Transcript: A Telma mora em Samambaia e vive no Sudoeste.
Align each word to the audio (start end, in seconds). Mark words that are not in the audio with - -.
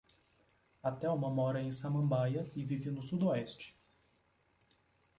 A 0.81 0.91
Telma 0.91 1.29
mora 1.29 1.61
em 1.61 1.71
Samambaia 1.71 2.49
e 2.55 2.65
vive 2.65 2.89
no 2.89 3.03
Sudoeste. 3.03 3.77